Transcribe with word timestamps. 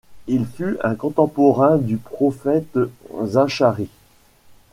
Il 0.25 0.47
fut 0.47 0.77
un 0.81 0.95
contemporain 0.95 1.77
du 1.77 1.97
prophète 1.97 2.79
Zacharie. 3.23 3.91